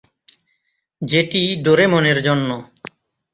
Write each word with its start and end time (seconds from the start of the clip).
যেটি 1.01 1.41
ডোরেমনের 1.63 2.17
জন্য। 2.23 2.49